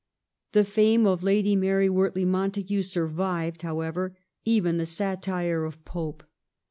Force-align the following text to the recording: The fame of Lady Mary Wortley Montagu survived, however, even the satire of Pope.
The 0.53 0.63
fame 0.63 1.05
of 1.05 1.21
Lady 1.21 1.55
Mary 1.55 1.87
Wortley 1.87 2.25
Montagu 2.25 2.81
survived, 2.81 3.61
however, 3.61 4.17
even 4.43 4.77
the 4.77 4.87
satire 4.87 5.63
of 5.63 5.85
Pope. 5.85 6.23